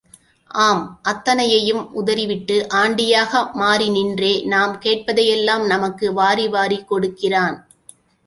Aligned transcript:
ஆம் 0.51 0.79
அத்தனையையும் 1.01 1.83
உதறிவிட்டு 1.93 2.55
ஆண்டியாக 2.71 3.43
மாறி 3.53 3.89
நின்றே, 3.89 4.31
நாம் 4.45 4.73
கேட்பதையெல்லாம் 4.79 5.65
நமக்கு 5.65 6.13
வாரி 6.13 6.47
வாரிக் 6.47 6.87
கொடுக்கிறான். 6.87 7.57